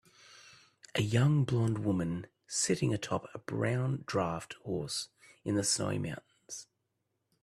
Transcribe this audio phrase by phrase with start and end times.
[0.95, 5.09] A young blond woman sitting atop a brown draft horse
[5.45, 6.65] in the snowy mountains.